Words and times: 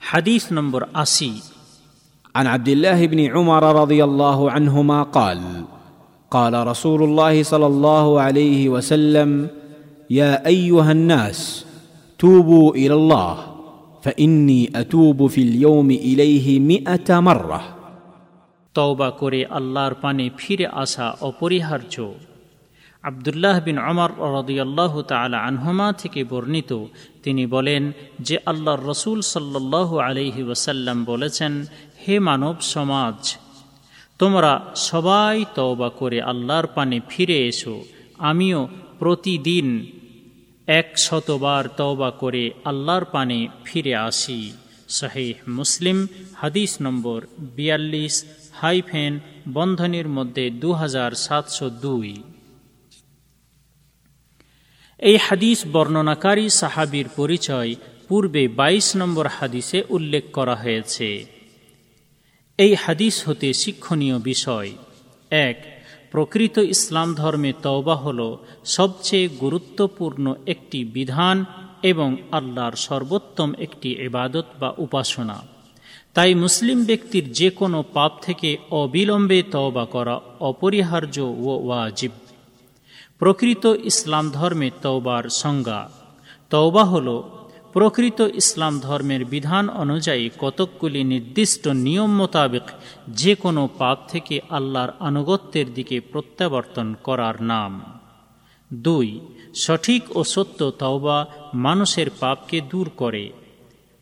হাদিস 0.00 0.44
নম্বর 0.52 0.82
আশি 0.94 1.32
عن 2.34 2.46
عبد 2.46 2.68
الله 2.68 2.98
بن 3.06 3.20
عمر 3.34 3.62
رضي 3.82 4.00
الله 4.04 4.38
عنهما 4.50 4.98
قال 5.02 5.40
قال 6.30 6.54
رسول 6.66 7.00
الله 7.02 7.34
صلى 7.42 7.66
الله 7.66 8.06
عليه 8.20 8.62
وسلم 8.68 9.30
يا 10.10 10.32
ايها 10.46 10.92
الناس 10.92 11.38
توبوا 12.18 12.68
الى 12.74 12.94
الله 12.94 13.34
فاني 14.02 14.60
اتوب 14.74 15.26
في 15.26 15.40
اليوم 15.40 15.88
اليه 15.90 16.46
مئه 16.62 17.08
مره 17.20 17.62
তওবা 18.74 19.08
করে 19.20 19.40
আল্লাহর 19.58 19.94
পানে 19.94 20.24
ফিরে 20.38 20.66
আসা 20.82 21.06
অপরিহার্য 21.20 21.94
আবদুল্লাহ 23.03 23.59
বিন 23.59 23.77
অমর 23.77 24.11
রদিয়াল্লাহ 24.37 25.01
তালা 25.01 25.37
আনহমা 25.43 25.93
থেকে 25.93 26.23
বর্ণিত, 26.23 26.85
তিনি 27.23 27.45
বলেন 27.45 27.91
যে 28.19 28.37
আল্লাহর 28.45 28.83
রসুল 28.85 29.21
সাল্লাহ 29.21 29.97
আলহি 29.97 30.43
ওসাল্লাম 30.43 31.05
বলেছেন, 31.05 31.65
হে 32.07 32.19
মানব 32.19 32.55
সমাজ, 32.61 33.37
তোমরা 34.19 34.71
সবাই 34.75 35.45
তওবা 35.55 35.89
করে 35.89 36.21
আল্লাহর 36.21 36.67
পানে 36.67 36.99
ফিরে 37.09 37.47
এসো। 37.47 37.83
আমিও 38.17 38.67
প্রতিদিন 38.99 39.85
এক 40.67 40.87
শতবার 40.97 41.67
তওবা 41.67 42.11
করে 42.11 42.51
আল্লাহর 42.65 43.05
পানে 43.05 43.47
ফিরে 43.63 43.95
আসি। 43.95 44.51
শাহেহ 44.87 45.49
মুসলিম, 45.49 46.07
হাদিস 46.35 46.77
নম্বর 46.81 47.25
বিয়াল্লিশ, 47.39 48.25
হাইফেন 48.53 49.19
বন্ধনীর 49.53 50.07
মধ্যে 50.07 50.49
দু 50.49 50.73
হাজার 50.73 51.11
সাতশো 51.11 51.69
দুই। 51.69 52.23
এই 55.01 55.17
হাদিস 55.17 55.63
বর্ণনাকারী 55.71 56.49
সাহাবির 56.49 57.07
পরিচয় 57.15 57.75
পূর্বে 58.07 58.47
২২ 58.47 58.95
নম্বর 58.95 59.27
হাদিসে 59.27 59.83
উল্লেখ 59.89 60.23
করা 60.33 60.55
হয়েছে। 60.55 61.25
এই 62.57 62.75
হাদিস 62.75 63.27
হতে 63.27 63.53
শিক্ষণীয় 63.53 64.19
বিষয়। 64.19 64.71
এক, 65.31 65.83
প্রকৃত 66.11 66.57
ইসলাম 66.57 67.13
ধর্মে 67.13 67.53
তওবা 67.63 67.95
হল 67.95 68.37
সবচেয়ে 68.65 69.27
গুরুত্বপূর্ণ 69.27 70.35
একটি 70.47 70.83
বিধান 70.83 71.45
এবং 71.83 72.15
আল্লাহর 72.31 72.75
সর্বোত্তম 72.75 73.53
একটি 73.59 73.93
এবাদত 73.93 74.45
বা 74.59 74.73
উপাসনা। 74.77 75.41
তাই 76.13 76.35
মুসলিম 76.35 76.85
ব্যক্তির 76.85 77.33
যে 77.33 77.49
কোনো 77.49 77.83
পাপ 77.93 78.11
থেকে 78.21 78.57
অবিলম্বে 78.71 79.43
তওবা 79.51 79.85
করা 79.85 80.19
অপরিহার্য 80.39 81.19
ও 81.19 81.61
ওয়াজিব। 81.65 82.11
প্রকৃত 83.21 83.65
ইসলাম 83.65 84.29
ধর্মে 84.29 84.71
তওবার 84.81 85.23
সংজ্ঞা। 85.29 85.89
তওবা 86.49 86.83
হল, 86.83 87.23
প্রকৃত 87.73 88.19
ইসলাম 88.21 88.79
ধর্মের 88.79 89.25
বিধান 89.25 89.69
অনুযায়ী 89.69 90.29
কতকগুলি 90.39 91.03
নির্দিষ্ট 91.03 91.67
নিয়ম 91.67 92.15
মোতাবেক 92.15 92.61
যে 93.07 93.35
কোনো 93.35 93.69
পাপ 93.77 93.97
থেকে 94.07 94.41
আল্লাহর 94.49 94.91
আনুগত্যের 94.99 95.73
দিকে 95.73 95.99
প্রত্যাবর্তন 95.99 96.95
করার 97.03 97.43
নাম। 97.43 97.81
দুই, 98.73 99.19
সঠিক 99.55 100.17
ও 100.17 100.23
সত্য 100.23 100.71
তওবা 100.71 101.25
মানুষের 101.53 102.07
পাপকে 102.19 102.61
দূর 102.61 102.89
করে, 102.97 103.29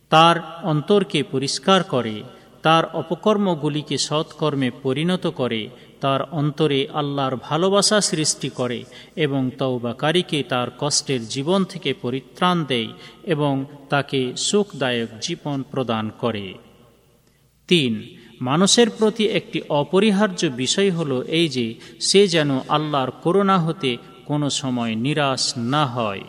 তার 0.09 0.59
অন্তরকে 0.63 1.23
পরিষ্কার 1.23 1.83
করে, 1.83 2.23
তার 2.61 2.83
অপকর্মগুলিকে 2.93 3.97
সৎকর্মে 3.97 4.71
পরিণত 4.83 5.27
করে 5.27 5.69
তার 6.01 6.21
অন্তরে 6.31 6.87
আল্লাহর 6.93 7.35
ভালোবাসা 7.35 8.01
সৃষ্টি 8.01 8.49
করে 8.49 8.83
এবং 9.15 9.51
তৌবাকারীকে 9.57 10.43
তার 10.43 10.67
কষ্টের 10.79 11.27
জীবন 11.27 11.63
থেকে 11.63 11.93
পরিত্রাণ 11.93 12.65
দেয় 12.65 12.87
এবং 13.23 13.65
তাকে 13.89 14.33
সুখদায়ক 14.37 15.09
জীবন 15.21 15.63
প্রদান 15.71 16.09
করে। 16.19 16.53
তিন, 17.67 18.15
মানুষের 18.41 18.89
প্রতি 18.89 19.25
একটি 19.25 19.61
অপরিহার্য 19.69 20.45
বিষয় 20.45 20.91
হল 20.91 21.21
এই 21.21 21.49
যে, 21.49 21.75
সে 21.99 22.27
যেন 22.27 22.59
আল্লাহর 22.69 23.11
করোনা 23.11 23.57
হতে 23.59 23.97
কোনো 24.25 24.49
সময় 24.49 24.95
নিরাশ 24.95 25.53
না 25.57 25.85
হয়। 25.85 26.21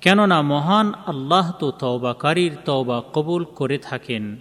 কেননা 0.00 0.42
মহান 0.42 0.92
আল্লাহ 1.06 1.52
তো 1.52 1.70
তওবাকারীর 1.70 2.56
তওবা 2.64 3.02
কবুল 3.12 3.44
করে 3.44 3.78
থাকেন, 3.78 4.36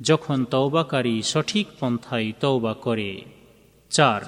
যখন 0.00 0.44
তওবাকারী 0.44 1.22
সঠিক 1.22 1.66
পন্থায় 1.80 2.32
তওবা 2.40 2.74
করে। 2.74 3.33
চার 3.94 4.20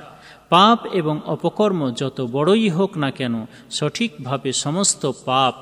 পাপ 0.48 0.78
এবং 0.92 1.20
অপকর্ম 1.26 1.80
যত 1.90 2.18
বড়ই 2.32 2.68
হোক 2.68 2.92
না 2.96 3.10
কেন, 3.10 3.34
সঠিকভাবে 3.70 4.50
সমস্ত 4.52 5.02
পাপ 5.24 5.54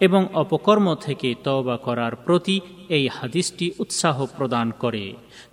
এবং 0.00 0.22
অপকর্ম 0.34 0.94
থেকে 0.94 1.28
তওবা 1.44 1.76
করার 1.76 2.14
প্রতি 2.16 2.56
এই 2.88 3.08
হাদিসটি 3.08 3.66
উৎসাহ 3.78 4.16
প্রদান 4.36 4.66
করে। 4.78 5.06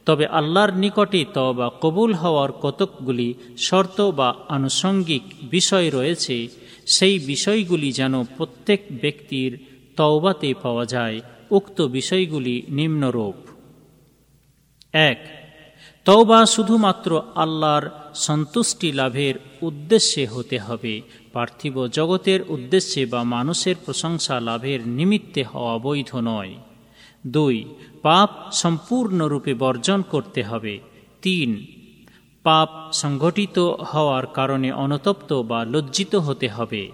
তবে 0.05 0.25
আল্লাহর 0.27 0.73
নিকটে 0.73 1.21
তওবা 1.33 1.67
কবুল 1.81 2.11
হওয়ার 2.13 2.51
কতকগুলি 2.51 3.29
শর্ত 3.57 4.01
বা 4.01 4.29
আনুষঙ্গিক 4.49 5.23
বিষয় 5.49 5.87
রয়েছে, 5.89 6.37
সেই 6.85 7.15
বিষয়গুলি 7.19 7.89
যেন 7.91 8.13
প্রত্যেক 8.37 8.81
ব্যক্তির 9.01 9.51
তওবাতে 9.95 10.49
পাওয়া 10.61 10.85
যায়। 10.85 11.17
উক্ত 11.51 11.77
বিষয়গুলি 11.81 12.55
নিম্নরূপ। 12.69 13.35
এক 14.93 15.19
তওবা 16.05 16.45
শুধুমাত্র 16.45 17.21
আল্লাহর 17.35 17.89
সন্তুষ্টি 18.15 18.91
লাভের 18.91 19.35
উদ্দেশ্যে 19.61 20.25
হতে 20.25 20.57
হবে। 20.57 21.01
পার্থিব 21.33 21.87
জগতের 21.87 22.39
উদ্দেশ্যে 22.47 23.05
বা 23.05 23.23
মানুষের 23.23 23.75
প্রশংসা 23.85 24.39
লাভের 24.39 24.87
নিমিত্তে 24.87 25.43
হওয়া 25.43 25.77
বৈধ 25.77 26.15
নয়। 26.15 26.55
দুই, 27.27 27.65
পাপ 28.01 28.29
সম্পূর্ণরূপে 28.51 29.53
বর্জন 29.53 30.01
করতে 30.01 30.43
হবে। 30.43 30.79
তিন, 31.21 31.65
পাপ 32.43 32.69
সংঘটিত 32.93 33.59
হওয়ার 33.59 34.25
কারণে 34.27 34.71
অনতপ্ত 34.71 35.33
বা 35.33 35.65
লজ্জিত 35.65 36.15
হতে 36.15 36.47
হবে। 36.47 36.91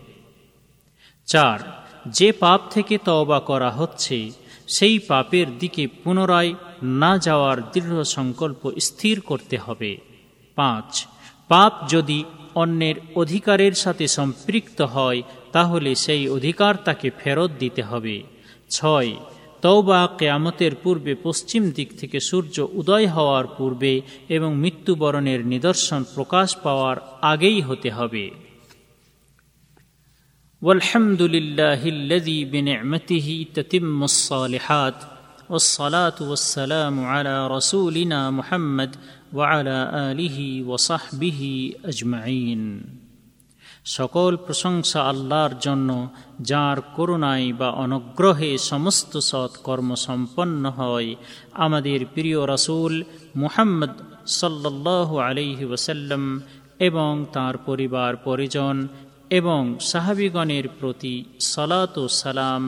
চার, 1.26 1.60
যে 2.08 2.32
পাপ 2.32 2.62
থেকে 2.70 2.98
তওবা 2.98 3.40
করা 3.40 3.72
হচ্ছে 3.72 4.32
সেই 4.68 5.00
পাপের 5.00 5.57
দিকে 5.57 5.88
পুনরায় 5.88 6.53
না 6.84 7.18
যাওয়ার 7.18 7.72
দৃঢ় 7.72 8.03
সংকল্প 8.03 8.72
স্থির 8.79 9.22
করতে 9.22 9.57
হবে। 9.57 9.97
পাঁচ, 10.56 11.06
পাপ 11.47 11.90
যদি 11.90 12.24
অন্যের 12.56 12.96
অধিকারের 13.16 13.74
সাথে 13.74 14.07
সম্পৃক্ত 14.07 14.81
হয়, 14.81 15.22
তাহলে 15.51 15.96
সেই 15.96 16.29
অধিকার 16.29 16.75
তাকে 16.85 17.12
ফেরত 17.19 17.51
দিতে 17.59 17.81
হবে। 17.81 18.24
ছয়, 18.69 19.16
তওবা 19.62 20.09
কেয়ামতের 20.19 20.75
পূর্বে 20.75 21.16
পশ্চিম 21.16 21.72
দিক 21.72 22.00
থেকে 22.00 22.19
সূর্য 22.19 22.68
উদয় 22.74 23.07
হওয়ার 23.07 23.47
পূর্বে 23.47 24.01
এবং 24.30 24.56
মৃত্যুবরণের 24.56 25.45
নিদর্শন 25.45 26.03
প্রকাশ 26.16 26.56
পাওয়ার 26.56 26.97
আগেই 27.22 27.62
হতে 27.62 27.91
হবে। 27.91 28.43
والحمد 30.62 31.23
لله 31.25 31.89
الذي 31.89 32.45
بنعمته 32.45 33.47
تتم 33.55 34.05
الصالحات 34.05 34.95
والصلاة 35.51 36.19
والسلام 36.21 37.05
على 37.05 37.47
رسولنا 37.47 38.31
محمد 38.31 38.97
وعلى 39.33 39.79
آله 40.11 40.39
وصحبه 40.62 41.41
أجمعين 41.84 42.62
সকল 43.89 44.33
প্রশংসা 44.47 45.01
আল্লাহর 45.03 45.55
জন্য 45.61 45.91
যার 46.41 46.79
করুণায় 46.97 47.49
বা 47.61 47.69
অনুগ্রহে 47.84 48.53
সমস্ত 48.71 49.12
সৎ 49.31 49.53
কর্ম 49.67 49.91
সম্পন্ন 50.06 50.62
হয় 50.79 51.09
আমাদের 51.56 52.01
প্রিয় 52.15 52.41
রাসূল 52.47 52.93
মুহাম্মদ 53.37 53.93
সাল্লাহ 54.41 55.09
আলহি 55.29 55.65
ওসাল্লাম 55.65 56.23
এবং 56.81 57.11
তার 57.33 57.55
পরিবার 57.69 58.12
পরিজন 58.27 58.77
এবং 59.34 59.62
সাহাবিগণের 59.82 60.66
প্রতি 60.80 61.16
সলাত 61.44 61.94
ও 61.98 62.06
সালাম 62.22 62.64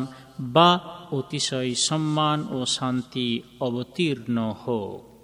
বা 0.53 0.71
অতিশয় 1.11 1.71
সম্মান 1.87 2.39
ও 2.51 2.59
শান্তি 2.77 3.27
অবতীর্ণ 3.59 4.37
হোক। 4.63 5.14